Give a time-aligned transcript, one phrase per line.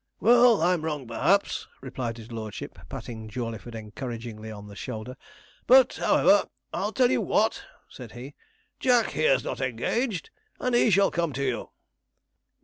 [0.19, 5.15] 'Well, I'm wrong, perhaps,' replied his lordship, patting Jawleyford encouragingly on the shoulder;
[5.67, 8.33] 'but, however, I'll tell you what,' said he,
[8.79, 11.69] 'Jack here's not engaged, and he shall come to you.'